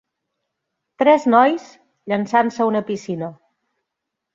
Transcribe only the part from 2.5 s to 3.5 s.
a una piscina.